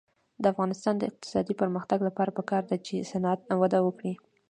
[0.41, 4.13] د افغانستان د اقتصادي پرمختګ لپاره پکار ده چې صنعت وده وکړي.